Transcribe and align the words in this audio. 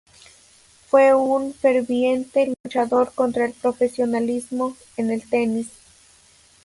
Fue 0.87 1.13
un 1.13 1.53
ferviente 1.53 2.51
luchador 2.63 3.13
contra 3.13 3.45
el 3.45 3.53
profesionalismo 3.53 4.75
en 4.97 5.11
el 5.11 5.21
tenis. 5.29 5.67